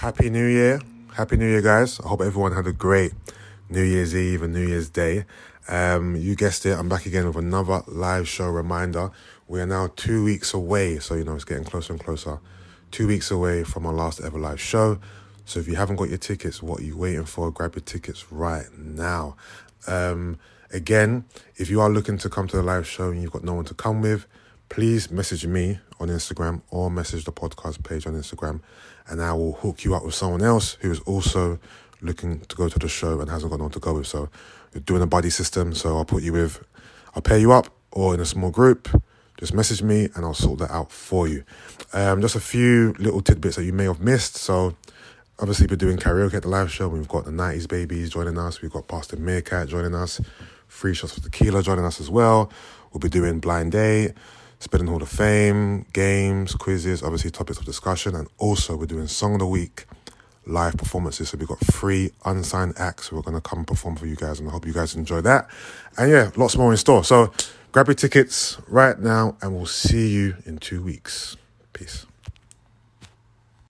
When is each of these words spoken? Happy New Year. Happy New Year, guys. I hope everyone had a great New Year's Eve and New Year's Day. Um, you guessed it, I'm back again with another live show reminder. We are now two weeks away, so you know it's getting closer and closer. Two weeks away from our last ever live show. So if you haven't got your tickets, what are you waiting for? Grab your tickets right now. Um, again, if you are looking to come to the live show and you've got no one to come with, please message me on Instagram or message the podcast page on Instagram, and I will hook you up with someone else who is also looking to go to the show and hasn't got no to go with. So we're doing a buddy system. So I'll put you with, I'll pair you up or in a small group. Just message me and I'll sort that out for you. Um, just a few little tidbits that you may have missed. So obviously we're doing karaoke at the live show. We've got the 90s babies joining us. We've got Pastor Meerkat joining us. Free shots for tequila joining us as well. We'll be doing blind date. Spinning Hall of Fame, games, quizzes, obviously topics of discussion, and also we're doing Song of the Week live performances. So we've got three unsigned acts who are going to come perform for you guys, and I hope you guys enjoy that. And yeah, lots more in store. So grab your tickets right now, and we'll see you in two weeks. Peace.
Happy 0.00 0.30
New 0.30 0.46
Year. 0.46 0.80
Happy 1.12 1.36
New 1.36 1.46
Year, 1.46 1.60
guys. 1.60 2.00
I 2.00 2.08
hope 2.08 2.22
everyone 2.22 2.52
had 2.52 2.66
a 2.66 2.72
great 2.72 3.12
New 3.68 3.82
Year's 3.82 4.16
Eve 4.16 4.40
and 4.40 4.54
New 4.54 4.66
Year's 4.66 4.88
Day. 4.88 5.26
Um, 5.68 6.16
you 6.16 6.34
guessed 6.34 6.64
it, 6.64 6.70
I'm 6.70 6.88
back 6.88 7.04
again 7.04 7.26
with 7.26 7.36
another 7.36 7.82
live 7.86 8.26
show 8.26 8.48
reminder. 8.48 9.10
We 9.46 9.60
are 9.60 9.66
now 9.66 9.90
two 9.96 10.24
weeks 10.24 10.54
away, 10.54 11.00
so 11.00 11.16
you 11.16 11.24
know 11.24 11.34
it's 11.34 11.44
getting 11.44 11.64
closer 11.64 11.92
and 11.92 12.02
closer. 12.02 12.38
Two 12.90 13.08
weeks 13.08 13.30
away 13.30 13.62
from 13.62 13.84
our 13.84 13.92
last 13.92 14.22
ever 14.22 14.38
live 14.38 14.58
show. 14.58 14.98
So 15.44 15.60
if 15.60 15.68
you 15.68 15.74
haven't 15.74 15.96
got 15.96 16.08
your 16.08 16.16
tickets, 16.16 16.62
what 16.62 16.80
are 16.80 16.84
you 16.84 16.96
waiting 16.96 17.26
for? 17.26 17.50
Grab 17.50 17.74
your 17.74 17.82
tickets 17.82 18.32
right 18.32 18.72
now. 18.78 19.36
Um, 19.86 20.38
again, 20.72 21.26
if 21.56 21.68
you 21.68 21.82
are 21.82 21.90
looking 21.90 22.16
to 22.16 22.30
come 22.30 22.48
to 22.48 22.56
the 22.56 22.62
live 22.62 22.86
show 22.86 23.10
and 23.10 23.20
you've 23.20 23.32
got 23.32 23.44
no 23.44 23.52
one 23.52 23.66
to 23.66 23.74
come 23.74 24.00
with, 24.00 24.26
please 24.70 25.10
message 25.10 25.46
me 25.46 25.80
on 25.98 26.08
Instagram 26.08 26.62
or 26.70 26.90
message 26.90 27.24
the 27.24 27.32
podcast 27.32 27.82
page 27.82 28.06
on 28.06 28.14
Instagram, 28.14 28.60
and 29.08 29.20
I 29.20 29.32
will 29.32 29.54
hook 29.54 29.84
you 29.84 29.96
up 29.96 30.04
with 30.04 30.14
someone 30.14 30.42
else 30.42 30.78
who 30.80 30.92
is 30.92 31.00
also 31.00 31.58
looking 32.00 32.40
to 32.40 32.56
go 32.56 32.68
to 32.68 32.78
the 32.78 32.88
show 32.88 33.20
and 33.20 33.28
hasn't 33.28 33.50
got 33.50 33.60
no 33.60 33.68
to 33.68 33.80
go 33.80 33.94
with. 33.94 34.06
So 34.06 34.30
we're 34.72 34.80
doing 34.80 35.02
a 35.02 35.06
buddy 35.06 35.28
system. 35.28 35.74
So 35.74 35.96
I'll 35.98 36.04
put 36.04 36.22
you 36.22 36.32
with, 36.32 36.64
I'll 37.14 37.20
pair 37.20 37.36
you 37.36 37.50
up 37.52 37.66
or 37.90 38.14
in 38.14 38.20
a 38.20 38.24
small 38.24 38.50
group. 38.50 38.88
Just 39.38 39.52
message 39.52 39.82
me 39.82 40.08
and 40.14 40.24
I'll 40.24 40.34
sort 40.34 40.60
that 40.60 40.70
out 40.70 40.92
for 40.92 41.26
you. 41.26 41.42
Um, 41.92 42.20
just 42.20 42.36
a 42.36 42.40
few 42.40 42.94
little 42.98 43.20
tidbits 43.20 43.56
that 43.56 43.64
you 43.64 43.72
may 43.72 43.84
have 43.84 44.00
missed. 44.00 44.36
So 44.36 44.76
obviously 45.40 45.66
we're 45.66 45.76
doing 45.76 45.96
karaoke 45.96 46.34
at 46.34 46.42
the 46.42 46.48
live 46.48 46.70
show. 46.70 46.88
We've 46.88 47.08
got 47.08 47.24
the 47.24 47.32
90s 47.32 47.68
babies 47.68 48.10
joining 48.10 48.38
us. 48.38 48.62
We've 48.62 48.70
got 48.70 48.86
Pastor 48.86 49.16
Meerkat 49.16 49.68
joining 49.68 49.96
us. 49.96 50.20
Free 50.68 50.94
shots 50.94 51.14
for 51.14 51.20
tequila 51.20 51.60
joining 51.62 51.84
us 51.84 52.00
as 52.00 52.08
well. 52.08 52.52
We'll 52.92 53.00
be 53.00 53.08
doing 53.08 53.40
blind 53.40 53.72
date. 53.72 54.12
Spinning 54.60 54.88
Hall 54.88 55.02
of 55.02 55.08
Fame, 55.08 55.86
games, 55.94 56.54
quizzes, 56.54 57.02
obviously 57.02 57.30
topics 57.30 57.58
of 57.58 57.64
discussion, 57.64 58.14
and 58.14 58.28
also 58.36 58.76
we're 58.76 58.84
doing 58.84 59.06
Song 59.06 59.32
of 59.32 59.38
the 59.40 59.46
Week 59.46 59.86
live 60.46 60.76
performances. 60.76 61.30
So 61.30 61.38
we've 61.38 61.48
got 61.48 61.60
three 61.60 62.12
unsigned 62.26 62.74
acts 62.76 63.08
who 63.08 63.18
are 63.18 63.22
going 63.22 63.36
to 63.36 63.40
come 63.40 63.64
perform 63.64 63.96
for 63.96 64.06
you 64.06 64.16
guys, 64.16 64.38
and 64.38 64.48
I 64.48 64.52
hope 64.52 64.66
you 64.66 64.74
guys 64.74 64.94
enjoy 64.94 65.22
that. 65.22 65.48
And 65.96 66.10
yeah, 66.10 66.30
lots 66.36 66.58
more 66.58 66.70
in 66.70 66.76
store. 66.76 67.04
So 67.04 67.32
grab 67.72 67.88
your 67.88 67.94
tickets 67.94 68.58
right 68.68 68.98
now, 68.98 69.38
and 69.40 69.56
we'll 69.56 69.64
see 69.64 70.10
you 70.10 70.36
in 70.44 70.58
two 70.58 70.82
weeks. 70.82 71.38
Peace. 71.72 72.04